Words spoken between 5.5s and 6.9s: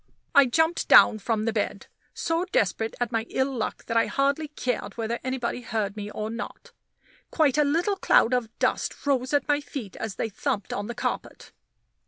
heard me or not.